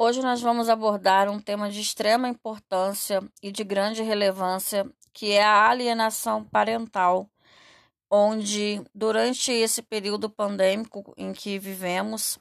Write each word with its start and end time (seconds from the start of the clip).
Hoje 0.00 0.22
nós 0.22 0.40
vamos 0.40 0.68
abordar 0.68 1.28
um 1.28 1.40
tema 1.40 1.68
de 1.68 1.80
extrema 1.80 2.28
importância 2.28 3.20
e 3.42 3.50
de 3.50 3.64
grande 3.64 4.00
relevância, 4.00 4.88
que 5.12 5.32
é 5.32 5.42
a 5.42 5.68
alienação 5.68 6.44
parental, 6.44 7.28
onde 8.08 8.80
durante 8.94 9.50
esse 9.50 9.82
período 9.82 10.30
pandêmico 10.30 11.12
em 11.16 11.32
que 11.32 11.58
vivemos, 11.58 12.38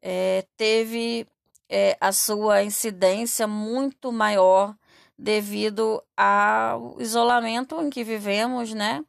é, 0.00 0.46
teve 0.56 1.26
é, 1.68 1.98
a 2.00 2.12
sua 2.12 2.62
incidência 2.62 3.46
muito 3.46 4.10
maior 4.10 4.74
devido 5.18 6.02
ao 6.16 6.98
isolamento 6.98 7.78
em 7.78 7.90
que 7.90 8.02
vivemos, 8.02 8.72
né? 8.72 9.04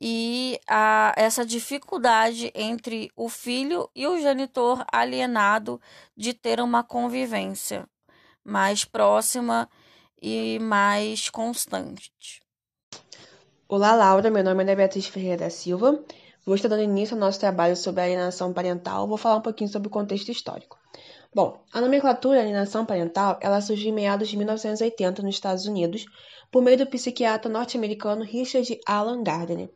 E 0.00 0.58
a, 0.66 1.12
essa 1.16 1.44
dificuldade 1.44 2.50
entre 2.54 3.10
o 3.14 3.28
filho 3.28 3.90
e 3.94 4.06
o 4.06 4.18
genitor 4.18 4.84
alienado 4.90 5.80
de 6.16 6.32
ter 6.32 6.60
uma 6.60 6.82
convivência 6.82 7.86
mais 8.42 8.84
próxima 8.84 9.68
e 10.20 10.58
mais 10.58 11.28
constante. 11.28 12.12
Olá, 13.68 13.94
Laura. 13.94 14.30
Meu 14.30 14.42
nome 14.42 14.64
é 14.64 14.74
Beatriz 14.74 15.06
Ferreira 15.06 15.44
da 15.44 15.50
Silva. 15.50 16.02
Vou 16.44 16.54
estar 16.54 16.68
dando 16.68 16.82
início 16.82 17.14
ao 17.14 17.20
nosso 17.20 17.38
trabalho 17.38 17.76
sobre 17.76 18.02
alienação 18.02 18.52
parental. 18.52 19.06
Vou 19.06 19.18
falar 19.18 19.36
um 19.36 19.42
pouquinho 19.42 19.70
sobre 19.70 19.88
o 19.88 19.90
contexto 19.90 20.30
histórico. 20.30 20.78
Bom, 21.32 21.60
a 21.72 21.80
nomenclatura 21.80 22.40
alienação 22.40 22.84
parental 22.84 23.38
ela 23.40 23.60
surgiu 23.60 23.90
em 23.90 23.94
meados 23.94 24.28
de 24.28 24.36
1980 24.36 25.22
nos 25.22 25.36
Estados 25.36 25.64
Unidos 25.64 26.04
por 26.50 26.60
meio 26.60 26.78
do 26.78 26.86
psiquiatra 26.86 27.48
norte-americano 27.48 28.24
Richard 28.24 28.80
Alan 28.84 29.22
Gardner. 29.22 29.70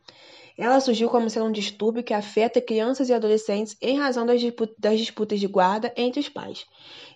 Ela 0.57 0.81
surgiu 0.81 1.09
como 1.09 1.29
sendo 1.29 1.45
um 1.45 1.51
distúrbio 1.53 2.03
que 2.03 2.13
afeta 2.13 2.59
crianças 2.59 3.07
e 3.07 3.13
adolescentes 3.13 3.77
em 3.81 3.97
razão 3.97 4.25
das, 4.25 4.41
disputas 4.97 5.39
de 5.39 5.47
guarda 5.47 5.93
entre 5.95 6.19
os 6.19 6.27
pais. 6.27 6.65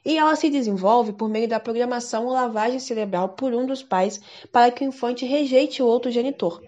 E 0.06 0.18
ela 0.18 0.36
se 0.36 0.50
desenvolve 0.50 1.14
por 1.14 1.30
meio 1.30 1.48
da 1.48 1.60
programação 1.60 2.26
ou 2.26 2.34
lavagem 2.34 2.80
cerebral 2.80 3.30
por 3.30 3.54
um 3.54 3.66
dos 3.66 3.84
pais 3.84 4.20
para 4.52 4.72
que 4.72 4.84
o 4.84 4.88
infante 4.88 5.26
rejeite 5.26 5.82
o 5.82 5.86
outro 5.86 6.10
genitor. 6.12 6.62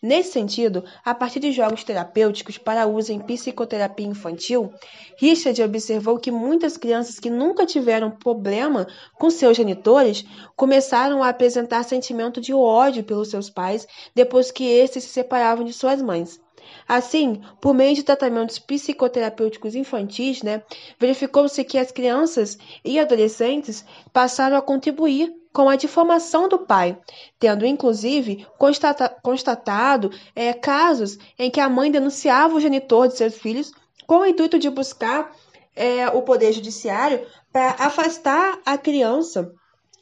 Nesse 0.00 0.32
sentido, 0.32 0.84
a 1.04 1.14
partir 1.14 1.40
de 1.40 1.52
jogos 1.52 1.84
terapêuticos 1.84 2.56
para 2.56 2.86
uso 2.86 3.12
em 3.12 3.20
psicoterapia 3.20 4.06
infantil, 4.06 4.72
Richard 5.16 5.60
observou 5.62 6.18
que 6.18 6.30
muitas 6.30 6.76
crianças 6.76 7.18
que 7.18 7.30
nunca 7.30 7.66
tiveram 7.66 8.10
problema 8.10 8.86
com 9.14 9.28
seus 9.30 9.56
genitores 9.56 10.24
começaram 10.54 11.22
a 11.22 11.28
apresentar 11.28 11.82
sentimento 11.82 12.40
de 12.40 12.54
ódio 12.54 13.04
pelos 13.04 13.28
seus 13.28 13.50
pais 13.50 13.86
depois 14.14 14.50
que 14.50 14.64
estes 14.64 15.04
se 15.04 15.10
separavam 15.10 15.64
de 15.64 15.72
suas 15.72 16.00
mães. 16.00 16.40
Assim, 16.88 17.40
por 17.60 17.74
meio 17.74 17.94
de 17.94 18.02
tratamentos 18.02 18.58
psicoterapêuticos 18.58 19.74
infantis, 19.74 20.42
né, 20.42 20.62
verificou-se 20.98 21.62
que 21.64 21.78
as 21.78 21.90
crianças 21.90 22.58
e 22.84 22.98
adolescentes 22.98 23.84
passaram 24.12 24.56
a 24.56 24.62
contribuir 24.62 25.34
com 25.52 25.68
a 25.70 25.76
difamação 25.76 26.48
do 26.48 26.58
pai, 26.58 26.98
tendo 27.38 27.64
inclusive 27.64 28.46
constata 28.58 29.08
constatado 29.22 30.10
é, 30.34 30.52
casos 30.52 31.18
em 31.38 31.50
que 31.50 31.60
a 31.60 31.68
mãe 31.68 31.90
denunciava 31.90 32.54
o 32.54 32.60
genitor 32.60 33.08
de 33.08 33.16
seus 33.16 33.36
filhos 33.36 33.72
com 34.06 34.18
o 34.18 34.26
intuito 34.26 34.58
de 34.58 34.68
buscar 34.68 35.32
é, 35.74 36.08
o 36.08 36.22
poder 36.22 36.52
judiciário 36.52 37.26
para 37.50 37.70
afastar 37.78 38.58
a 38.66 38.76
criança 38.76 39.50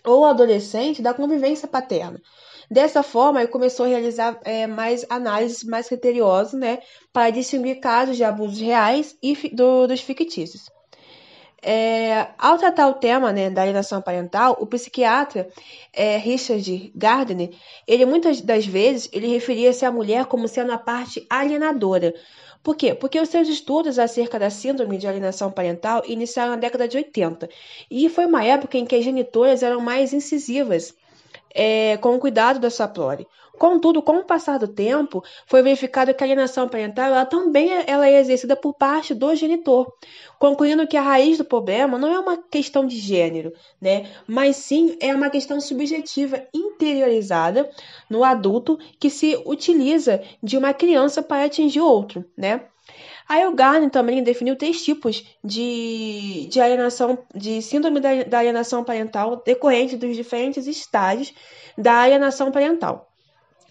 ou 0.05 0.25
adolescente 0.25 1.01
da 1.01 1.15
convivência 1.15 1.67
paterna. 1.67 2.21
Dessa 2.75 3.05
forma, 3.05 3.41
ele 3.41 3.53
começou 3.53 3.87
a 3.87 3.89
realizar 3.89 4.37
é, 4.43 4.67
mais 4.67 5.07
análises 5.09 5.63
mais 5.63 5.87
criteriosas, 5.87 6.55
né, 6.55 6.81
para 7.13 7.31
distinguir 7.31 7.79
casos 7.79 8.17
de 8.17 8.25
abusos 8.25 8.61
reais 8.61 9.17
e 9.23 9.49
do, 9.55 9.87
dos 9.87 10.01
fictícios. 10.01 10.69
É, 11.63 12.27
ao 12.37 12.59
tratar 12.59 12.89
o 12.89 12.95
tema 12.95 13.33
né, 13.33 13.49
da 13.49 13.63
alienação 13.63 14.03
parental, 14.03 14.57
o 14.59 14.67
psiquiatra 14.67 15.49
é, 15.93 16.17
Richard 16.17 16.91
Gardner, 16.97 17.51
ele 17.87 18.05
muitas 18.05 18.41
das 18.41 18.67
vezes 18.67 19.09
ele 19.13 19.29
referia-se 19.29 19.87
à 19.87 19.93
mulher 19.93 20.27
como 20.27 20.49
sendo 20.49 20.73
a 20.73 20.79
parte 20.79 21.25
alienadora. 21.31 22.13
Por 22.61 22.75
quê? 22.75 22.93
Porque 22.93 23.21
os 23.21 23.29
seus 23.29 23.47
estudos 23.47 24.01
acerca 24.01 24.37
da 24.37 24.51
síndrome 24.51 24.99
de 24.99 25.07
alienação 25.07 25.53
parental 25.53 26.03
iniciaram 26.09 26.51
na 26.51 26.57
década 26.57 26.89
de 26.89 26.97
80 26.97 27.49
e 27.89 28.09
foi 28.09 28.27
uma 28.27 28.45
época 28.45 28.77
em 28.77 28.85
que 28.85 28.97
as 28.97 29.05
genitoras 29.05 29.63
eram 29.63 29.81
mais 29.81 30.13
incisivas 30.13 30.93
é, 31.55 31.97
com 31.99 32.17
o 32.17 32.19
cuidado 32.19 32.59
da 32.59 32.69
sua 32.69 32.89
prole. 32.89 33.27
Contudo, 33.59 34.03
com 34.03 34.19
o 34.19 34.25
passar 34.25 34.59
do 34.59 34.67
tempo, 34.67 35.23
foi 35.47 35.63
verificado 35.63 36.13
que 36.13 36.25
a 36.25 36.27
alienação 36.27 36.69
parental 36.69 37.07
ela 37.07 37.25
também 37.25 37.73
é, 37.73 37.85
ela 37.87 38.09
é 38.09 38.19
exercida 38.19 38.57
por 38.57 38.75
parte 38.75 39.15
do 39.15 39.33
genitor, 39.37 39.93
concluindo 40.39 40.87
que 40.89 40.97
a 40.97 41.03
raiz 41.03 41.39
do 41.39 41.45
problema 41.45 41.97
não 41.97 42.13
é 42.13 42.19
uma 42.19 42.37
questão 42.37 42.85
de 42.85 42.99
gênero, 42.99 43.53
né, 43.81 44.11
mas 44.27 44.57
sim 44.57 44.97
é 45.01 45.15
uma 45.15 45.31
questão 45.31 45.61
subjetiva 45.61 46.45
interiorizada 46.53 47.71
no 48.11 48.25
adulto 48.25 48.77
que 48.99 49.09
se 49.09 49.41
utiliza 49.47 50.21
de 50.43 50.59
uma 50.59 50.75
criança 50.75 51.23
para 51.23 51.45
atingir 51.45 51.81
outro, 51.81 52.25
né? 52.37 52.67
A 53.29 53.51
Garner 53.51 53.91
também 53.91 54.23
definiu 54.23 54.57
três 54.57 54.83
tipos 54.83 55.25
de, 55.43 56.47
de 56.51 56.61
alienação, 56.61 57.19
de 57.35 57.63
síndrome 57.63 58.01
da, 58.01 58.23
da 58.25 58.39
alienação 58.39 58.85
parental 58.85 59.43
decorrente 59.45 59.97
dos 59.97 60.15
diferentes 60.15 60.67
estágios 60.67 61.33
da 61.77 62.01
alienação 62.03 62.53
parental 62.53 63.14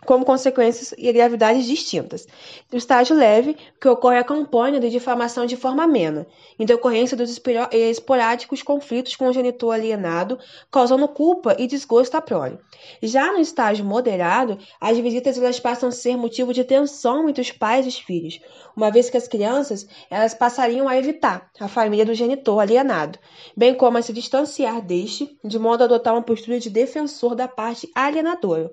como 0.06 0.26
consequências 0.26 0.94
e 0.98 1.12
gravidades 1.12 1.66
distintas. 1.66 2.28
No 2.72 2.78
estágio 2.78 3.16
leve, 3.16 3.56
que 3.80 3.88
ocorre 3.88 4.18
a 4.18 4.24
campanha 4.24 4.80
de 4.80 4.90
difamação 4.90 5.46
de 5.46 5.56
forma 5.56 5.84
amena, 5.84 6.28
em 6.60 6.66
decorrência 6.66 7.16
dos 7.18 7.40
esporádicos 7.72 8.62
conflitos 8.62 9.16
com 9.16 9.28
o 9.28 9.34
genitor 9.34 9.74
alienado, 9.74 10.38
causando 10.72 11.08
culpa 11.08 11.56
e 11.58 11.68
desgosto 11.68 12.16
à 12.16 12.22
prole. 12.22 12.58
Já 13.02 13.32
no 13.32 13.40
estágio 13.40 13.86
moderado, 13.86 14.58
as 14.80 14.98
visitas 14.98 15.38
elas 15.38 15.60
passam 15.60 15.90
a 15.90 15.92
ser 15.92 16.18
motivo 16.18 16.54
de 16.54 16.64
tensão 16.64 17.30
entre 17.30 17.42
os 17.42 17.52
pais 17.52 17.86
e 17.86 17.90
os 17.90 18.00
filhos, 18.00 18.40
uma 18.76 18.92
vez 18.92 19.10
que 19.10 19.18
as 19.18 19.28
crianças 19.28 19.88
elas 20.10 20.34
passariam 20.34 20.88
a 20.88 20.98
evitar 20.98 21.50
a 21.60 21.68
família 21.68 22.06
do 22.06 22.14
genitor 22.14 22.60
alienado, 22.60 23.20
bem 23.56 23.74
como 23.74 23.98
a 23.98 24.02
se 24.02 24.12
distanciar 24.12 24.82
deste, 24.82 25.38
de 25.44 25.60
modo 25.60 25.82
a 25.82 25.86
adotar 25.86 26.14
uma 26.14 26.22
postura 26.22 26.60
de 26.60 26.70
defensor 26.70 27.36
da 27.36 27.48
parte 27.48 27.90
alienadora. 27.94 28.72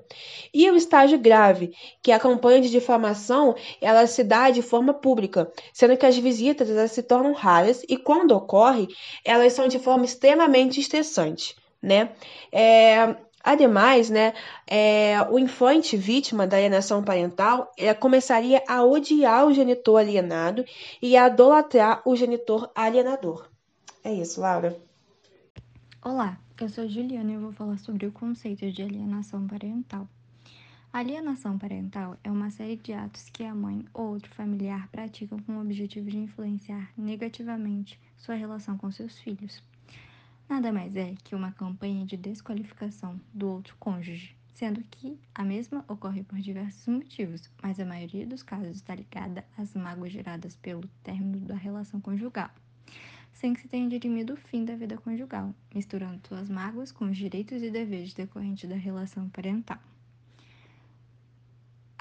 E 0.52 0.70
o 0.70 0.76
estágio 0.76 1.18
grave, 1.20 1.72
que 2.02 2.10
a 2.10 2.18
campanha 2.18 2.60
de 2.60 2.70
difamação 2.70 3.54
ela 3.80 4.06
se 4.06 4.24
dá 4.24 4.50
de 4.50 4.62
forma 4.62 4.92
pública, 4.94 5.50
sendo 5.72 5.96
que 5.96 6.06
as 6.06 6.16
visitas 6.16 6.68
elas 6.68 6.92
se 6.92 7.02
tornam 7.02 7.32
raras 7.32 7.82
e 7.88 7.96
quando 7.96 8.32
ocorre, 8.32 8.88
elas 9.24 9.52
são 9.52 9.68
de 9.68 9.78
forma 9.78 10.04
extremamente 10.04 10.80
estressante, 10.80 11.54
né? 11.82 12.10
É, 12.52 13.14
Ademais, 13.42 14.10
né, 14.10 14.34
é, 14.66 15.16
o 15.30 15.38
infante 15.38 15.96
vítima 15.96 16.46
da 16.46 16.58
alienação 16.58 17.02
parental 17.02 17.72
começaria 17.98 18.62
a 18.68 18.84
odiar 18.84 19.46
o 19.46 19.52
genitor 19.52 19.98
alienado 19.98 20.62
e 21.00 21.16
a 21.16 21.26
idolatrar 21.26 22.02
o 22.04 22.14
genitor 22.14 22.70
alienador. 22.74 23.48
É 24.04 24.12
isso, 24.12 24.42
Laura. 24.42 24.76
Olá, 26.04 26.38
eu 26.60 26.68
sou 26.68 26.86
Juliana 26.86 27.30
e 27.30 27.34
eu 27.34 27.40
vou 27.40 27.52
falar 27.52 27.78
sobre 27.78 28.06
o 28.06 28.12
conceito 28.12 28.70
de 28.70 28.82
alienação 28.82 29.46
parental. 29.46 30.06
Alienação 30.92 31.56
parental 31.56 32.18
é 32.24 32.32
uma 32.32 32.50
série 32.50 32.76
de 32.76 32.92
atos 32.92 33.30
que 33.32 33.44
a 33.44 33.54
mãe 33.54 33.84
ou 33.94 34.08
outro 34.08 34.34
familiar 34.34 34.88
praticam 34.88 35.38
com 35.38 35.52
o 35.52 35.60
objetivo 35.60 36.10
de 36.10 36.18
influenciar 36.18 36.90
negativamente 36.98 37.96
sua 38.16 38.34
relação 38.34 38.76
com 38.76 38.90
seus 38.90 39.16
filhos. 39.20 39.62
Nada 40.48 40.72
mais 40.72 40.96
é 40.96 41.14
que 41.22 41.36
uma 41.36 41.52
campanha 41.52 42.04
de 42.04 42.16
desqualificação 42.16 43.20
do 43.32 43.48
outro 43.48 43.76
cônjuge, 43.78 44.34
sendo 44.52 44.82
que 44.82 45.16
a 45.32 45.44
mesma 45.44 45.84
ocorre 45.86 46.24
por 46.24 46.40
diversos 46.40 46.88
motivos, 46.88 47.48
mas 47.62 47.78
a 47.78 47.84
maioria 47.84 48.26
dos 48.26 48.42
casos 48.42 48.74
está 48.74 48.92
ligada 48.92 49.44
às 49.56 49.72
mágoas 49.76 50.10
geradas 50.10 50.56
pelo 50.56 50.88
término 51.04 51.38
da 51.46 51.54
relação 51.54 52.00
conjugal, 52.00 52.50
sem 53.32 53.54
que 53.54 53.60
se 53.60 53.68
tenha 53.68 53.88
dirimido 53.88 54.32
o 54.32 54.36
fim 54.36 54.64
da 54.64 54.74
vida 54.74 54.98
conjugal, 54.98 55.54
misturando 55.72 56.26
suas 56.26 56.50
mágoas 56.50 56.90
com 56.90 57.04
os 57.04 57.16
direitos 57.16 57.62
e 57.62 57.70
deveres 57.70 58.12
decorrentes 58.12 58.68
da 58.68 58.74
relação 58.74 59.28
parental. 59.28 59.78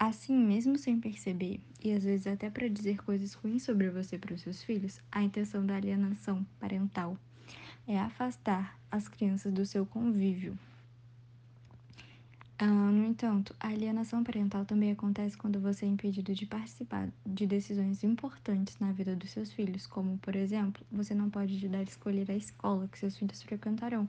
Assim, 0.02 0.34
mesmo 0.34 0.78
sem 0.78 0.98
perceber, 0.98 1.60
e 1.84 1.92
às 1.92 2.06
vezes 2.06 2.26
até 2.26 2.50
para 2.50 2.70
dizer 2.70 3.04
coisas 3.04 3.34
ruins 3.34 3.64
sobre 3.64 3.90
você 3.90 4.18
para 4.18 4.34
os 4.34 4.40
seus 4.40 4.64
filhos, 4.64 4.98
a 5.12 5.22
intenção 5.22 5.66
da 5.66 5.76
alienação 5.76 6.46
parental 6.58 7.18
é 7.86 8.00
afastar 8.00 8.80
as 8.90 9.10
crianças 9.10 9.52
do 9.52 9.66
seu 9.66 9.86
convívio. 9.86 10.58
Ah, 12.58 12.66
no 12.66 13.06
entanto, 13.06 13.54
a 13.60 13.68
alienação 13.68 14.24
parental 14.24 14.64
também 14.64 14.90
acontece 14.90 15.38
quando 15.38 15.60
você 15.60 15.84
é 15.84 15.90
impedido 15.90 16.34
de 16.34 16.46
participar 16.46 17.10
de 17.26 17.46
decisões 17.46 18.02
importantes 18.02 18.80
na 18.80 18.94
vida 18.94 19.18
dos 19.18 19.32
seus 19.32 19.52
filhos, 19.52 19.86
como, 19.86 20.18
por 20.20 20.34
exemplo, 20.34 20.82
você 20.90 21.14
não 21.14 21.30
pode 21.30 21.58
ajudar 21.58 21.80
a 21.80 21.84
escolher 21.84 22.32
a 22.32 22.38
escola 22.38 22.88
que 22.88 22.98
seus 22.98 23.18
filhos 23.18 23.44
frequentarão. 23.44 24.08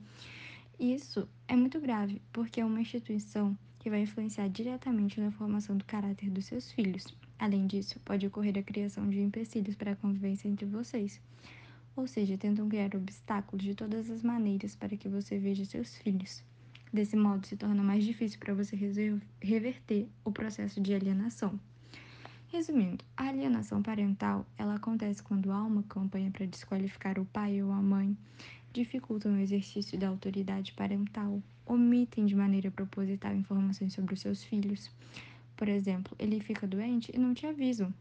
Isso 0.79 1.29
é 1.49 1.57
muito 1.57 1.81
grave, 1.81 2.23
porque 2.33 2.61
é 2.61 2.65
uma 2.65 2.81
instituição 2.81 3.59
que 3.81 3.91
vai 3.91 4.03
influenciar 4.03 4.49
diretamente 4.49 5.21
na 5.21 5.33
formação 5.33 5.77
do 5.77 5.85
caráter 5.85 6.31
dos 6.31 6.45
seus 6.45 6.71
filhos. 6.71 7.07
Além 7.39 7.67
disso, 7.67 7.99
pode 8.05 8.27
ocorrer 8.27 8.57
a 8.59 8.63
criação 8.63 9.09
de 9.09 9.19
empecilhos 9.21 9.75
para 9.75 9.93
a 9.93 9.97
convivência 9.97 10.47
entre 10.47 10.67
vocês. 10.67 11.21
ou 11.97 12.07
seja, 12.07 12.39
tentam 12.39 12.69
criar 12.69 12.95
obstáculos 12.95 13.65
de 13.65 13.75
todas 13.75 14.09
as 14.11 14.23
maneiras 14.23 14.77
para 14.77 14.97
que 14.97 15.09
você 15.09 15.39
veja 15.39 15.65
seus 15.65 15.97
filhos. 15.97 16.43
Desse 16.93 17.17
modo, 17.17 17.47
se 17.47 17.57
torna 17.57 17.83
mais 17.83 18.05
difícil 18.05 18.39
para 18.39 18.55
você 18.55 18.77
reverter 19.41 20.09
o 20.25 20.33
processo 20.33 20.81
de 20.81 20.95
alienação. 20.95 21.59
Resumindo, 22.49 23.05
a 23.17 23.29
alienação 23.29 23.81
parental 23.83 24.45
ela 24.59 24.75
acontece 24.75 25.23
quando 25.23 25.53
há 25.53 25.63
uma 25.63 25.85
campanha 25.85 26.31
para 26.31 26.47
desqualificar 26.47 27.19
o 27.19 27.25
pai 27.25 27.63
ou 27.63 27.71
a 27.71 27.81
mãe, 27.81 28.17
dificultam 28.73 29.35
o 29.35 29.41
exercício 29.41 29.99
da 29.99 30.09
autoridade 30.09 30.73
parental, 30.73 31.43
omitem 31.67 32.27
de 32.27 32.35
maneira 32.35 32.71
proposital 32.71 33.35
informações 33.35 33.93
sobre 33.93 34.15
os 34.15 34.21
seus 34.21 34.45
filhos. 34.45 34.91
Por 35.57 35.69
exemplo, 35.69 36.17
ele 36.19 36.41
fica 36.41 36.67
doente 36.67 37.11
e 37.15 37.19
não 37.19 37.35
te 37.35 37.47
avisam, 37.47 37.93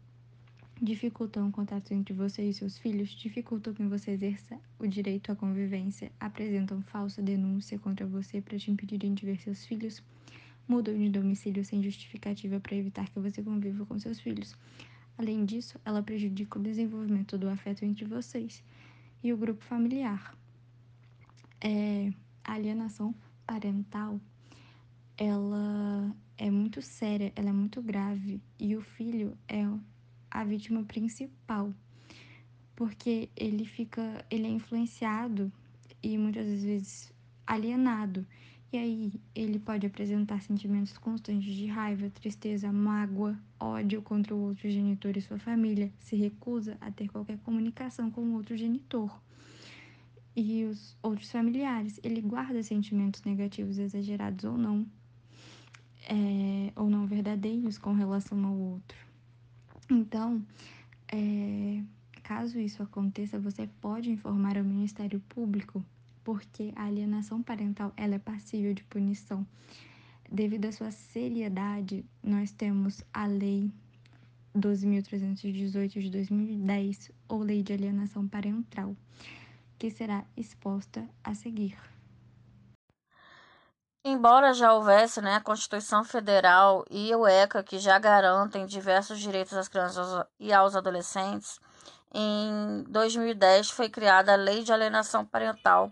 dificultam 0.80 1.48
o 1.48 1.52
contato 1.52 1.92
entre 1.92 2.14
você 2.14 2.42
e 2.42 2.54
seus 2.54 2.78
filhos, 2.78 3.10
dificultam 3.10 3.74
que 3.74 3.82
você 3.82 4.12
exerça 4.12 4.58
o 4.78 4.86
direito 4.86 5.30
à 5.30 5.36
convivência, 5.36 6.10
apresentam 6.18 6.80
falsa 6.82 7.20
denúncia 7.20 7.78
contra 7.78 8.06
você 8.06 8.40
para 8.40 8.58
te 8.58 8.70
impedirem 8.70 9.12
de 9.12 9.26
ver 9.26 9.38
seus 9.40 9.66
filhos, 9.66 10.02
mudam 10.66 10.96
de 10.96 11.10
domicílio 11.10 11.64
sem 11.64 11.82
justificativa 11.82 12.58
para 12.60 12.76
evitar 12.76 13.10
que 13.10 13.18
você 13.18 13.42
conviva 13.42 13.84
com 13.84 13.98
seus 13.98 14.20
filhos. 14.20 14.56
Além 15.18 15.44
disso, 15.44 15.78
ela 15.84 16.02
prejudica 16.02 16.58
o 16.58 16.62
desenvolvimento 16.62 17.36
do 17.36 17.48
afeto 17.48 17.84
entre 17.84 18.06
vocês 18.06 18.62
e 19.22 19.32
o 19.32 19.36
grupo 19.36 19.62
familiar. 19.62 20.39
É, 21.62 22.10
a 22.42 22.54
alienação 22.54 23.14
parental, 23.46 24.18
ela 25.16 26.16
é 26.38 26.50
muito 26.50 26.80
séria, 26.80 27.32
ela 27.36 27.50
é 27.50 27.52
muito 27.52 27.82
grave 27.82 28.40
e 28.58 28.74
o 28.74 28.80
filho 28.80 29.36
é 29.46 29.62
a 30.30 30.42
vítima 30.42 30.82
principal, 30.84 31.74
porque 32.74 33.28
ele 33.36 33.66
fica, 33.66 34.24
ele 34.30 34.46
é 34.46 34.50
influenciado 34.50 35.52
e 36.02 36.16
muitas 36.16 36.62
vezes 36.62 37.12
alienado. 37.46 38.26
E 38.72 38.78
aí 38.78 39.20
ele 39.34 39.58
pode 39.58 39.86
apresentar 39.86 40.40
sentimentos 40.40 40.96
constantes 40.96 41.52
de 41.52 41.66
raiva, 41.66 42.08
tristeza, 42.08 42.72
mágoa, 42.72 43.38
ódio 43.58 44.00
contra 44.00 44.34
o 44.34 44.40
outro 44.40 44.70
genitor 44.70 45.14
e 45.16 45.20
sua 45.20 45.38
família, 45.38 45.92
se 45.98 46.16
recusa 46.16 46.78
a 46.80 46.90
ter 46.90 47.08
qualquer 47.08 47.36
comunicação 47.40 48.10
com 48.10 48.22
o 48.22 48.34
outro 48.34 48.56
genitor 48.56 49.20
e 50.40 50.64
os 50.64 50.96
outros 51.02 51.30
familiares. 51.30 52.00
Ele 52.02 52.20
guarda 52.20 52.62
sentimentos 52.62 53.22
negativos 53.22 53.78
exagerados 53.78 54.44
ou 54.44 54.56
não, 54.56 54.86
é, 56.08 56.72
ou 56.74 56.88
não 56.88 57.06
verdadeiros 57.06 57.78
com 57.78 57.92
relação 57.92 58.44
ao 58.46 58.56
outro. 58.56 58.98
Então, 59.90 60.44
é, 61.12 61.82
caso 62.22 62.58
isso 62.58 62.82
aconteça, 62.82 63.38
você 63.38 63.68
pode 63.80 64.10
informar 64.10 64.56
ao 64.56 64.64
Ministério 64.64 65.20
Público, 65.28 65.84
porque 66.24 66.72
a 66.76 66.84
alienação 66.84 67.42
parental 67.42 67.92
ela 67.96 68.14
é 68.14 68.18
passível 68.18 68.72
de 68.72 68.84
punição. 68.84 69.46
Devido 70.30 70.66
à 70.66 70.72
sua 70.72 70.90
seriedade, 70.92 72.04
nós 72.22 72.52
temos 72.52 73.02
a 73.12 73.26
Lei 73.26 73.68
12.318 74.56 76.00
de 76.00 76.10
2010, 76.10 77.10
ou 77.28 77.42
Lei 77.42 77.62
de 77.62 77.72
Alienação 77.72 78.26
Parental, 78.26 78.96
que 79.80 79.90
será 79.90 80.24
exposta 80.36 81.08
a 81.24 81.34
seguir. 81.34 81.74
Embora 84.04 84.52
já 84.52 84.74
houvesse 84.74 85.22
né, 85.22 85.36
a 85.36 85.40
Constituição 85.40 86.04
Federal 86.04 86.84
e 86.90 87.14
o 87.14 87.26
ECA, 87.26 87.62
que 87.62 87.78
já 87.78 87.98
garantem 87.98 88.66
diversos 88.66 89.18
direitos 89.18 89.54
às 89.54 89.68
crianças 89.68 90.26
e 90.38 90.52
aos 90.52 90.76
adolescentes, 90.76 91.58
em 92.12 92.84
2010 92.88 93.70
foi 93.70 93.88
criada 93.88 94.34
a 94.34 94.36
Lei 94.36 94.62
de 94.62 94.70
Alienação 94.70 95.24
Parental, 95.24 95.90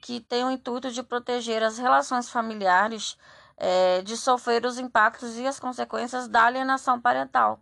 que 0.00 0.18
tem 0.18 0.42
o 0.42 0.50
intuito 0.50 0.90
de 0.90 1.02
proteger 1.02 1.62
as 1.62 1.76
relações 1.76 2.30
familiares 2.30 3.18
é, 3.58 4.00
de 4.00 4.16
sofrer 4.16 4.64
os 4.64 4.78
impactos 4.78 5.36
e 5.36 5.46
as 5.46 5.60
consequências 5.60 6.26
da 6.26 6.44
alienação 6.44 6.98
parental, 6.98 7.60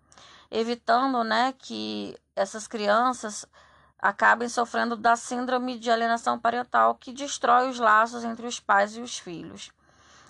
evitando 0.53 1.25
né, 1.25 1.53
que 1.59 2.17
essas 2.37 2.69
crianças 2.69 3.45
acabem 4.05 4.51
sofrendo 4.51 4.97
da 4.97 5.17
síndrome 5.17 5.79
de 5.79 5.91
alienação 5.91 6.39
parental, 6.39 6.95
que 6.95 7.11
destrói 7.11 7.71
os 7.71 7.79
laços 7.79 8.23
entre 8.23 8.47
os 8.47 8.61
pais 8.61 8.95
e 8.95 9.01
os 9.01 9.19
filhos. 9.19 9.73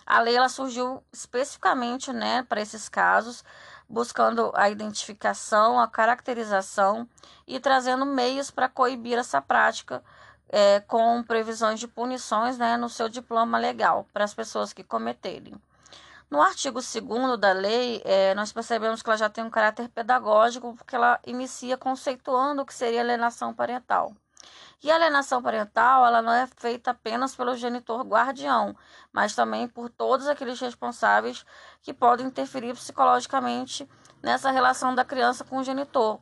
A 0.07 0.21
lei 0.21 0.37
ela 0.37 0.49
surgiu 0.49 1.03
especificamente 1.13 2.13
né, 2.13 2.45
para 2.45 2.61
esses 2.61 2.89
casos, 2.89 3.43
buscando 3.89 4.53
a 4.55 4.71
identificação, 4.71 5.81
a 5.81 5.89
caracterização 5.89 7.09
e 7.49 7.59
trazendo 7.59 8.07
meios 8.07 8.49
para 8.49 8.69
coibir 8.69 9.19
essa 9.19 9.43
prática 9.43 10.05
é, 10.49 10.79
com 10.79 11.21
previsões 11.25 11.81
de 11.81 11.89
punições 11.89 12.57
né, 12.57 12.77
no 12.77 12.89
seu 12.89 13.09
diploma 13.09 13.59
legal 13.59 14.07
para 14.13 14.23
as 14.23 14.33
pessoas 14.33 14.73
que 14.73 14.85
cometerem. 14.85 15.61
No 16.31 16.41
artigo 16.41 16.81
2 16.81 17.39
da 17.39 17.53
lei, 17.53 18.03
é, 18.05 18.35
nós 18.35 18.53
percebemos 18.53 19.03
que 19.03 19.09
ela 19.09 19.17
já 19.17 19.29
tem 19.29 19.45
um 19.45 19.51
caráter 19.51 19.89
pedagógico, 19.89 20.75
porque 20.75 20.97
ela 20.97 21.21
inicia 21.27 21.77
conceituando 21.77 22.63
o 22.63 22.67
que 22.67 22.75
seria 22.75 23.01
alienação 23.01 23.55
parental. 23.55 24.13
E 24.83 24.91
a 24.91 24.97
alienação 24.97 25.43
parental, 25.43 26.05
ela 26.05 26.21
não 26.21 26.33
é 26.33 26.47
feita 26.57 26.91
apenas 26.91 27.35
pelo 27.35 27.57
genitor 27.57 28.03
guardião, 28.03 28.77
mas 29.13 29.35
também 29.35 29.67
por 29.69 29.89
todos 29.89 30.27
aqueles 30.27 30.61
responsáveis 30.61 31.45
que 31.83 31.95
podem 31.95 32.27
interferir 32.27 32.75
psicologicamente 32.75 33.89
nessa 34.23 34.51
relação 34.51 34.95
da 34.95 35.05
criança 35.05 35.45
com 35.45 35.59
o 35.59 35.65
genitor. 35.65 36.21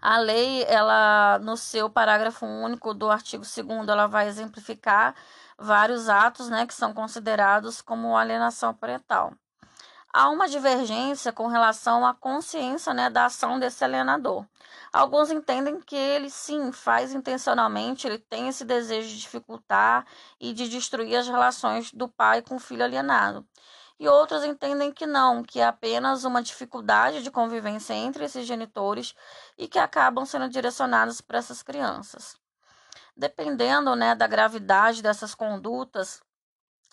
A 0.00 0.18
lei, 0.18 0.64
ela 0.64 1.38
no 1.38 1.56
seu 1.56 1.88
parágrafo 1.88 2.44
único 2.44 2.92
do 2.92 3.10
artigo 3.10 3.42
2 3.42 3.88
ela 3.88 4.06
vai 4.06 4.28
exemplificar 4.28 5.14
vários 5.58 6.08
atos, 6.08 6.48
né, 6.48 6.66
que 6.66 6.74
são 6.74 6.92
considerados 6.92 7.80
como 7.80 8.16
alienação 8.16 8.74
parental. 8.74 9.32
Há 10.12 10.30
uma 10.30 10.48
divergência 10.48 11.32
com 11.32 11.48
relação 11.48 12.06
à 12.06 12.14
consciência 12.14 12.94
né, 12.94 13.10
da 13.10 13.24
ação 13.24 13.58
desse 13.58 13.82
alienador. 13.82 14.46
Alguns 14.92 15.28
entendem 15.28 15.80
que 15.80 15.96
ele 15.96 16.30
sim 16.30 16.70
faz 16.70 17.12
intencionalmente, 17.12 18.06
ele 18.06 18.18
tem 18.18 18.46
esse 18.46 18.64
desejo 18.64 19.08
de 19.08 19.18
dificultar 19.18 20.06
e 20.38 20.52
de 20.52 20.68
destruir 20.68 21.16
as 21.16 21.26
relações 21.26 21.90
do 21.90 22.08
pai 22.08 22.42
com 22.42 22.54
o 22.54 22.60
filho 22.60 22.84
alienado. 22.84 23.44
E 23.98 24.06
outros 24.08 24.44
entendem 24.44 24.92
que 24.92 25.04
não, 25.04 25.42
que 25.42 25.58
é 25.58 25.66
apenas 25.66 26.24
uma 26.24 26.42
dificuldade 26.42 27.20
de 27.20 27.30
convivência 27.32 27.94
entre 27.94 28.24
esses 28.24 28.46
genitores 28.46 29.16
e 29.58 29.66
que 29.66 29.80
acabam 29.80 30.24
sendo 30.24 30.48
direcionados 30.48 31.20
para 31.20 31.38
essas 31.38 31.60
crianças. 31.60 32.36
Dependendo 33.16 33.94
né, 33.94 34.14
da 34.14 34.26
gravidade 34.26 35.02
dessas 35.02 35.34
condutas, 35.34 36.20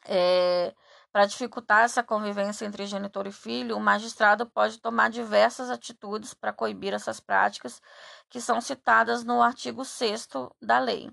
é, 0.05 0.73
para 1.11 1.25
dificultar 1.25 1.83
essa 1.83 2.01
convivência 2.01 2.65
entre 2.65 2.85
genitor 2.85 3.27
e 3.27 3.31
filho, 3.31 3.75
o 3.75 3.79
magistrado 3.79 4.45
pode 4.45 4.79
tomar 4.79 5.09
diversas 5.09 5.69
atitudes 5.69 6.33
para 6.33 6.53
coibir 6.53 6.93
essas 6.93 7.19
práticas 7.19 7.81
que 8.29 8.39
são 8.39 8.61
citadas 8.61 9.23
no 9.23 9.41
artigo 9.41 9.83
6 9.83 10.29
da 10.61 10.79
lei. 10.79 11.11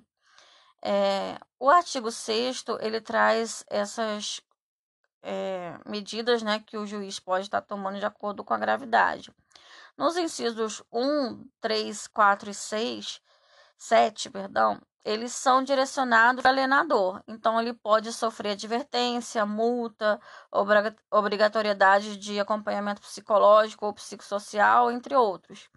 É, 0.80 1.36
o 1.58 1.68
artigo 1.68 2.12
6 2.12 2.64
ele 2.80 3.00
traz 3.00 3.64
essas 3.68 4.40
é, 5.20 5.76
medidas 5.84 6.42
né, 6.42 6.60
que 6.60 6.76
o 6.76 6.86
juiz 6.86 7.18
pode 7.18 7.46
estar 7.46 7.60
tomando 7.60 7.98
de 7.98 8.06
acordo 8.06 8.44
com 8.44 8.54
a 8.54 8.58
gravidade. 8.58 9.32
Nos 9.96 10.16
incisos 10.16 10.80
1, 10.92 11.44
3, 11.60 12.06
4 12.06 12.50
e 12.50 12.54
6, 12.54 13.20
7, 13.76 14.30
perdão, 14.30 14.80
eles 15.08 15.32
são 15.32 15.64
direcionados 15.64 16.42
para 16.42 16.50
alienador. 16.50 17.22
Então, 17.26 17.58
ele 17.58 17.72
pode 17.72 18.12
sofrer 18.12 18.50
advertência, 18.50 19.46
multa, 19.46 20.20
obrigatoriedade 21.10 22.18
de 22.18 22.38
acompanhamento 22.38 23.00
psicológico 23.00 23.86
ou 23.86 23.94
psicossocial, 23.94 24.90
entre 24.90 25.14
outros. 25.14 25.70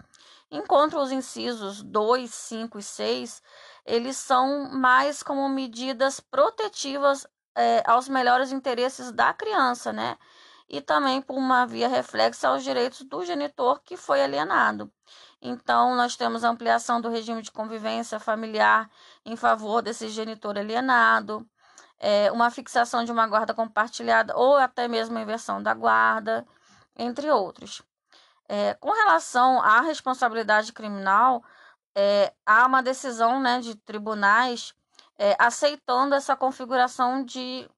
Enquanto 0.51 1.00
os 1.00 1.13
incisos 1.13 1.81
2, 1.81 2.29
5 2.29 2.77
e 2.77 2.83
6, 2.83 3.41
eles 3.85 4.17
são 4.17 4.69
mais 4.69 5.23
como 5.23 5.47
medidas 5.47 6.19
protetivas 6.19 7.25
é, 7.55 7.81
aos 7.85 8.09
melhores 8.09 8.51
interesses 8.51 9.13
da 9.13 9.33
criança, 9.33 9.93
né? 9.93 10.17
E 10.67 10.81
também 10.81 11.21
por 11.21 11.38
uma 11.38 11.65
via 11.65 11.88
reflexa 11.88 12.50
aos 12.50 12.63
direitos 12.63 13.03
do 13.03 13.23
genitor 13.23 13.79
que 13.81 13.95
foi 13.95 14.21
alienado. 14.21 14.91
Então, 15.41 15.95
nós 15.95 16.15
temos 16.15 16.43
ampliação 16.43 17.01
do 17.01 17.10
regime 17.10 17.41
de 17.41 17.51
convivência 17.51 18.19
familiar 18.19 18.89
em 19.25 19.36
favor 19.36 19.81
desse 19.81 20.07
genitor 20.10 20.57
alienado, 20.57 21.48
é, 22.00 22.31
uma 22.31 22.51
fixação 22.51 23.03
de 23.03 23.12
uma 23.12 23.27
guarda 23.27 23.53
compartilhada 23.53 24.36
ou 24.36 24.55
até 24.57 24.88
mesmo 24.88 25.17
a 25.17 25.21
inversão 25.21 25.62
da 25.62 25.74
guarda, 25.74 26.45
entre 26.95 27.29
outros. 27.31 27.81
É, 28.48 28.74
com 28.75 28.91
relação 28.91 29.62
à 29.62 29.81
responsabilidade 29.81 30.74
criminal, 30.74 31.43
é, 31.95 32.33
há 32.45 32.65
uma 32.67 32.83
decisão 32.83 33.39
né, 33.39 33.60
de 33.62 33.75
tribunais 33.75 34.74
é, 35.17 35.36
aceitando 35.39 36.15
essa 36.15 36.36
configuração 36.36 37.24
de, 37.24 37.69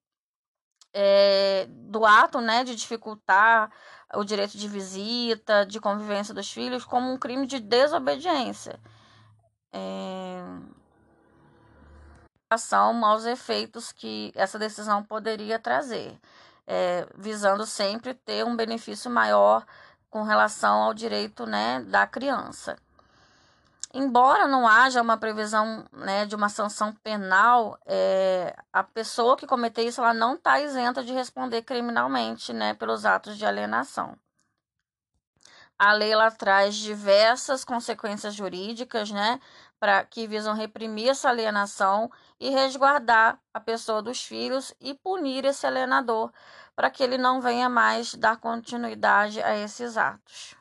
é, 0.92 1.66
do 1.68 2.04
ato 2.04 2.40
né, 2.40 2.64
de 2.64 2.74
dificultar 2.74 3.70
o 4.16 4.24
direito 4.24 4.56
de 4.58 4.68
visita, 4.68 5.64
de 5.66 5.80
convivência 5.80 6.34
dos 6.34 6.50
filhos, 6.50 6.84
como 6.84 7.12
um 7.12 7.18
crime 7.18 7.46
de 7.46 7.60
desobediência. 7.60 8.78
é, 9.72 10.42
aos 13.04 13.24
efeitos 13.24 13.92
que 13.92 14.32
essa 14.34 14.58
decisão 14.58 15.02
poderia 15.02 15.58
trazer, 15.58 16.18
é, 16.66 17.06
visando 17.16 17.66
sempre 17.66 18.14
ter 18.14 18.44
um 18.44 18.56
benefício 18.56 19.10
maior 19.10 19.66
com 20.10 20.22
relação 20.22 20.82
ao 20.82 20.94
direito 20.94 21.46
né, 21.46 21.80
da 21.80 22.06
criança. 22.06 22.76
Embora 23.96 24.48
não 24.48 24.66
haja 24.66 25.00
uma 25.00 25.16
previsão 25.16 25.86
né, 25.92 26.26
de 26.26 26.34
uma 26.34 26.48
sanção 26.48 26.92
penal, 26.92 27.78
é, 27.86 28.52
a 28.72 28.82
pessoa 28.82 29.36
que 29.36 29.46
cometer 29.46 29.82
isso 29.84 30.00
ela 30.00 30.12
não 30.12 30.34
está 30.34 30.60
isenta 30.60 31.04
de 31.04 31.12
responder 31.12 31.62
criminalmente 31.62 32.52
né, 32.52 32.74
pelos 32.74 33.06
atos 33.06 33.38
de 33.38 33.46
alienação. 33.46 34.18
A 35.78 35.92
lei 35.92 36.10
ela 36.10 36.28
traz 36.28 36.74
diversas 36.74 37.64
consequências 37.64 38.34
jurídicas, 38.34 39.12
né, 39.12 39.40
que 40.10 40.26
visam 40.26 40.56
reprimir 40.56 41.10
essa 41.10 41.28
alienação 41.28 42.10
e 42.40 42.50
resguardar 42.50 43.38
a 43.52 43.60
pessoa 43.60 44.02
dos 44.02 44.24
filhos 44.24 44.74
e 44.80 44.94
punir 44.94 45.44
esse 45.44 45.68
alienador 45.68 46.32
para 46.74 46.90
que 46.90 47.00
ele 47.00 47.16
não 47.16 47.40
venha 47.40 47.68
mais 47.68 48.12
dar 48.16 48.38
continuidade 48.38 49.40
a 49.40 49.56
esses 49.56 49.96
atos. 49.96 50.56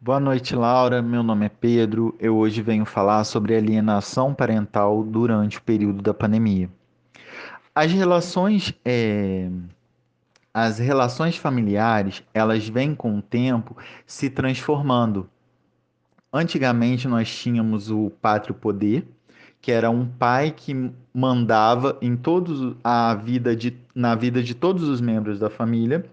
Boa 0.00 0.20
noite, 0.20 0.54
Laura. 0.54 1.02
Meu 1.02 1.24
nome 1.24 1.46
é 1.46 1.48
Pedro. 1.48 2.14
Eu 2.20 2.36
hoje 2.36 2.62
venho 2.62 2.84
falar 2.84 3.24
sobre 3.24 3.56
alienação 3.56 4.32
parental 4.32 5.02
durante 5.02 5.58
o 5.58 5.62
período 5.62 6.00
da 6.00 6.14
pandemia. 6.14 6.70
As 7.74 7.90
relações 7.90 8.72
é 8.84 9.50
as 10.54 10.78
relações 10.78 11.36
familiares, 11.36 12.22
elas 12.32 12.68
vêm 12.68 12.94
com 12.94 13.18
o 13.18 13.22
tempo 13.22 13.76
se 14.06 14.30
transformando. 14.30 15.28
Antigamente 16.32 17.08
nós 17.08 17.28
tínhamos 17.28 17.90
o 17.90 18.08
pátrio 18.08 18.54
poder, 18.54 19.04
que 19.68 19.72
era 19.72 19.90
um 19.90 20.06
pai 20.06 20.50
que 20.50 20.90
mandava 21.12 21.98
em 22.00 22.16
todos 22.16 22.74
a 22.82 23.14
vida 23.14 23.54
de, 23.54 23.76
na 23.94 24.14
vida 24.14 24.42
de 24.42 24.54
todos 24.54 24.84
os 24.84 24.98
membros 24.98 25.38
da 25.38 25.50
família. 25.50 26.06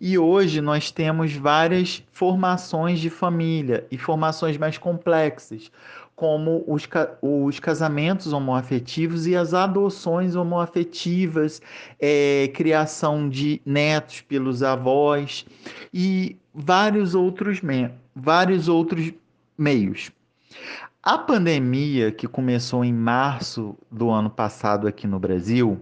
E 0.00 0.16
hoje 0.16 0.60
nós 0.60 0.92
temos 0.92 1.34
várias 1.34 2.04
formações 2.12 3.00
de 3.00 3.10
família 3.10 3.84
e 3.90 3.98
formações 3.98 4.56
mais 4.56 4.78
complexas, 4.78 5.72
como 6.14 6.62
os, 6.68 6.88
os 7.20 7.58
casamentos 7.58 8.32
homoafetivos 8.32 9.26
e 9.26 9.34
as 9.34 9.54
adoções 9.54 10.36
homoafetivas, 10.36 11.60
é, 11.98 12.48
criação 12.54 13.28
de 13.28 13.60
netos 13.66 14.20
pelos 14.20 14.62
avós 14.62 15.44
e 15.92 16.36
vários 16.54 17.16
outros, 17.16 17.60
vários 18.14 18.68
outros 18.68 19.12
meios. 19.58 20.12
A 21.02 21.16
pandemia 21.16 22.12
que 22.12 22.28
começou 22.28 22.84
em 22.84 22.92
março 22.92 23.74
do 23.90 24.10
ano 24.10 24.28
passado 24.28 24.86
aqui 24.86 25.06
no 25.06 25.18
Brasil, 25.18 25.80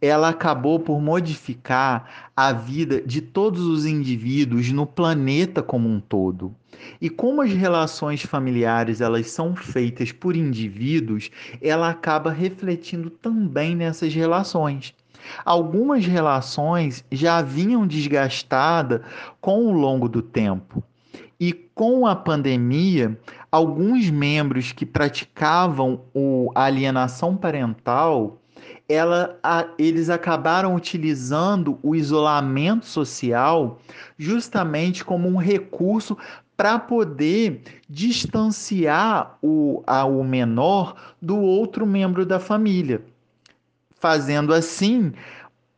ela 0.00 0.30
acabou 0.30 0.80
por 0.80 1.02
modificar 1.02 2.30
a 2.34 2.50
vida 2.50 3.02
de 3.02 3.20
todos 3.20 3.60
os 3.60 3.84
indivíduos 3.84 4.72
no 4.72 4.86
planeta 4.86 5.62
como 5.62 5.86
um 5.86 6.00
todo. 6.00 6.56
E 6.98 7.10
como 7.10 7.42
as 7.42 7.52
relações 7.52 8.22
familiares 8.22 9.02
elas 9.02 9.30
são 9.30 9.54
feitas 9.54 10.12
por 10.12 10.34
indivíduos, 10.34 11.30
ela 11.60 11.90
acaba 11.90 12.30
refletindo 12.30 13.10
também 13.10 13.76
nessas 13.76 14.14
relações. 14.14 14.94
Algumas 15.44 16.06
relações 16.06 17.04
já 17.12 17.42
vinham 17.42 17.86
desgastadas 17.86 19.02
com 19.42 19.66
o 19.66 19.72
longo 19.72 20.08
do 20.08 20.22
tempo. 20.22 20.82
E 21.38 21.52
com 21.52 22.06
a 22.06 22.14
pandemia, 22.14 23.18
alguns 23.50 24.08
membros 24.10 24.72
que 24.72 24.86
praticavam 24.86 26.02
o, 26.14 26.50
alienação 26.54 27.36
parental, 27.36 28.40
ela, 28.88 29.38
a, 29.42 29.66
eles 29.78 30.10
acabaram 30.10 30.74
utilizando 30.74 31.78
o 31.82 31.94
isolamento 31.94 32.86
social 32.86 33.78
justamente 34.18 35.04
como 35.04 35.28
um 35.28 35.36
recurso 35.36 36.16
para 36.56 36.78
poder 36.78 37.62
distanciar 37.88 39.38
o, 39.42 39.82
a, 39.86 40.04
o 40.04 40.22
menor 40.22 41.14
do 41.20 41.40
outro 41.40 41.86
membro 41.86 42.24
da 42.24 42.38
família, 42.38 43.02
fazendo 43.98 44.54
assim 44.54 45.12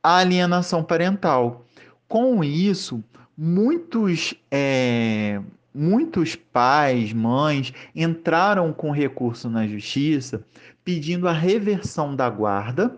a 0.03 0.19
alienação 0.19 0.83
parental. 0.85 1.65
Com 2.07 2.45
isso, 2.45 3.03
muitos, 3.37 4.35
é, 4.51 5.41
muitos 5.75 6.35
pais, 6.35 7.13
mães 7.13 7.73
entraram 7.95 8.73
com 8.73 8.91
recurso 8.91 9.51
na 9.51 9.67
justiça 9.67 10.45
pedindo 10.85 11.29
a 11.29 11.33
reversão 11.33 12.15
da 12.15 12.31
guarda 12.31 12.97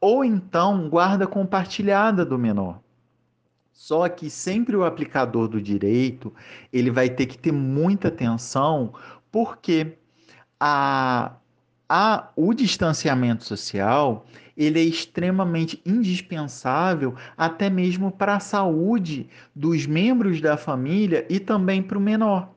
ou 0.00 0.24
então 0.24 0.88
guarda 0.88 1.26
compartilhada 1.26 2.24
do 2.24 2.38
menor. 2.38 2.80
Só 3.72 4.08
que 4.08 4.28
sempre 4.30 4.76
o 4.76 4.84
aplicador 4.84 5.48
do 5.48 5.60
direito, 5.60 6.32
ele 6.72 6.90
vai 6.90 7.08
ter 7.08 7.26
que 7.26 7.38
ter 7.38 7.52
muita 7.52 8.08
atenção, 8.08 8.92
porque 9.32 9.98
a, 10.58 11.32
a, 11.92 12.30
o 12.36 12.54
distanciamento 12.54 13.42
social, 13.42 14.24
ele 14.56 14.78
é 14.78 14.84
extremamente 14.84 15.82
indispensável 15.84 17.16
até 17.36 17.68
mesmo 17.68 18.12
para 18.12 18.36
a 18.36 18.40
saúde 18.40 19.28
dos 19.52 19.86
membros 19.86 20.40
da 20.40 20.56
família 20.56 21.26
e 21.28 21.40
também 21.40 21.82
para 21.82 21.98
o 21.98 22.00
menor. 22.00 22.54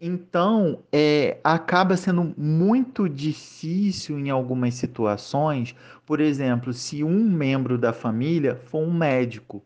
Então, 0.00 0.82
é, 0.90 1.38
acaba 1.44 1.98
sendo 1.98 2.34
muito 2.34 3.10
difícil 3.10 4.18
em 4.18 4.30
algumas 4.30 4.74
situações, 4.74 5.74
por 6.06 6.18
exemplo, 6.18 6.72
se 6.72 7.04
um 7.04 7.28
membro 7.30 7.76
da 7.76 7.92
família 7.92 8.56
for 8.56 8.80
um 8.80 8.92
médico. 8.92 9.62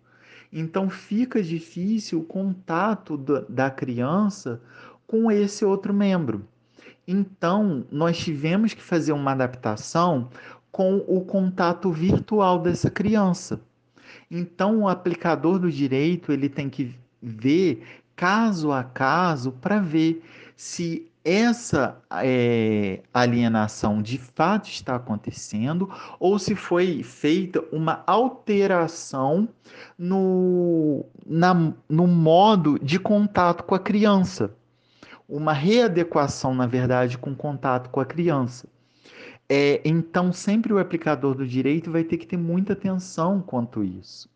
Então, 0.52 0.90
fica 0.90 1.40
difícil 1.40 2.18
o 2.18 2.24
contato 2.24 3.16
da 3.48 3.70
criança 3.70 4.60
com 5.06 5.30
esse 5.30 5.64
outro 5.64 5.94
membro. 5.94 6.44
Então, 7.12 7.84
nós 7.90 8.18
tivemos 8.18 8.72
que 8.72 8.80
fazer 8.80 9.10
uma 9.10 9.32
adaptação 9.32 10.30
com 10.70 10.98
o 11.08 11.22
contato 11.22 11.90
virtual 11.90 12.60
dessa 12.60 12.88
criança. 12.88 13.60
Então, 14.30 14.82
o 14.82 14.88
aplicador 14.88 15.58
do 15.58 15.72
direito 15.72 16.30
ele 16.30 16.48
tem 16.48 16.70
que 16.70 16.96
ver 17.20 17.84
caso 18.14 18.70
a 18.70 18.84
caso 18.84 19.50
para 19.50 19.80
ver 19.80 20.22
se 20.54 21.10
essa 21.24 22.00
é, 22.12 23.00
alienação 23.12 24.00
de 24.00 24.16
fato 24.16 24.68
está 24.68 24.94
acontecendo 24.94 25.90
ou 26.20 26.38
se 26.38 26.54
foi 26.54 27.02
feita 27.02 27.60
uma 27.72 28.04
alteração 28.06 29.48
no, 29.98 31.04
na, 31.26 31.72
no 31.88 32.06
modo 32.06 32.78
de 32.78 33.00
contato 33.00 33.64
com 33.64 33.74
a 33.74 33.80
criança. 33.80 34.54
Uma 35.30 35.52
readequação, 35.52 36.52
na 36.52 36.66
verdade, 36.66 37.16
com 37.16 37.32
contato 37.34 37.88
com 37.88 38.00
a 38.00 38.04
criança. 38.04 38.68
É, 39.48 39.80
então, 39.84 40.32
sempre 40.32 40.72
o 40.72 40.78
aplicador 40.78 41.36
do 41.36 41.46
direito 41.46 41.88
vai 41.90 42.02
ter 42.02 42.16
que 42.16 42.26
ter 42.26 42.36
muita 42.36 42.72
atenção 42.72 43.40
quanto 43.40 43.84
isso. 43.84 44.28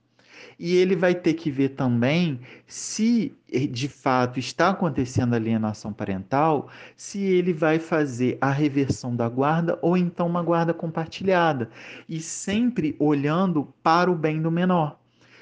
E 0.57 0.77
ele 0.77 0.95
vai 0.95 1.15
ter 1.15 1.35
que 1.35 1.51
ver 1.51 1.71
também 1.71 2.41
se 2.67 3.35
de 3.71 3.89
fato 3.89 4.39
está 4.39 4.71
acontecendo 4.71 5.35
alienação 5.35 5.93
parental, 5.93 6.69
se 6.97 7.21
ele 7.21 7.53
vai 7.53 7.81
fazer 7.81 8.39
a 8.41 8.51
reversão 8.51 9.17
da 9.17 9.29
guarda 9.29 9.77
ou 9.83 9.97
então 9.97 10.29
uma 10.29 10.43
guarda 10.43 10.73
compartilhada, 10.73 11.71
e 12.09 12.21
sempre 12.21 12.95
olhando 13.01 13.69
para 13.83 14.11
o 14.11 14.15
bem 14.15 14.41
do 14.41 14.51
menor. 14.51 14.97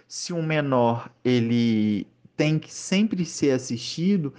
Se 0.08 0.32
o 0.32 0.42
menor 0.42 1.10
ele 1.22 2.06
tem 2.36 2.58
que 2.58 2.72
sempre 2.72 3.24
ser 3.24 3.50
assistido 3.50 4.32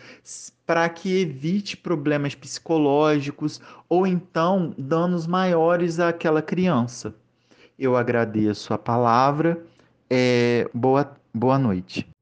para 0.65 0.87
que 0.89 1.21
evite 1.21 1.75
problemas 1.75 2.35
psicológicos 2.35 3.61
ou 3.89 4.07
então 4.07 4.73
danos 4.77 5.27
maiores 5.27 5.99
àquela 5.99 6.41
criança. 6.41 7.13
Eu 7.77 7.97
agradeço 7.97 8.73
a 8.73 8.77
palavra. 8.77 9.63
É, 10.09 10.69
boa, 10.73 11.11
boa 11.33 11.57
noite. 11.57 12.12